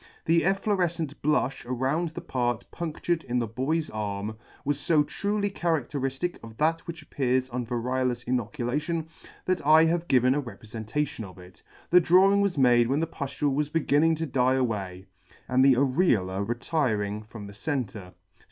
[0.25, 4.35] The efflorefcent blufh around the part punctured in the boy's arm
[4.65, 9.07] was fo truly charadteriftic of that which appears on variolous inoculation,
[9.45, 11.61] that I have given a reprefentation of it.
[11.91, 15.05] The drawing was made when the puftule was beginning to die away,
[15.47, 18.15] and the areola retiring from the centre.